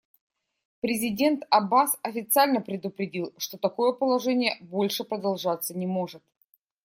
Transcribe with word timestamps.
Президент 0.79 1.43
Аббас 1.51 1.95
официально 2.01 2.59
предупредил, 2.59 3.35
что 3.37 3.59
такое 3.59 3.91
положение 3.93 4.57
больше 4.59 5.03
продолжаться 5.03 5.77
не 5.77 5.85
может. 5.85 6.23